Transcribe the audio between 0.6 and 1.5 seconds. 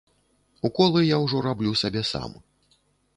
Уколы я ўжо